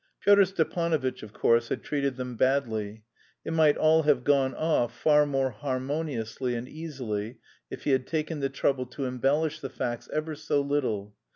[0.19, 3.03] Pyotr Stepanovitch, of course, had treated them badly;
[3.45, 7.37] it might all have gone off far more harmoniously and easily
[7.69, 11.13] if he had taken the trouble to embellish the facts ever so little.